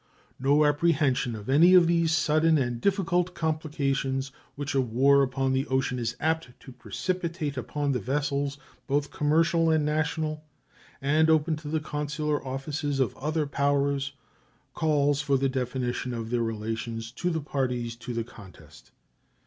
[0.39, 5.67] No apprehension of any of those sudden and difficult complications which a war upon the
[5.67, 10.43] ocean is apt to precipitate upon the vessels, both commercial and national,
[11.03, 14.13] and upon the consular officers of other powers
[14.73, 18.89] calls for the definition of their relations to the parties to the contest.